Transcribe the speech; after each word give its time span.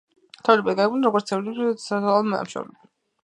თავდაპირველად 0.45 0.79
იგეგმებოდა, 0.79 1.09
როგორც 1.09 1.29
პიტერ 1.31 1.45
ჰემილის 1.59 1.85
სოლო 1.91 2.17
ნამუშევარი. 2.31 2.81